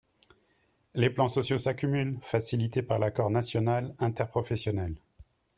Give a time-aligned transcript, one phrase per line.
[0.95, 4.95] Les plans sociaux s’accumulent, facilités par l’accord national interprofessionnel.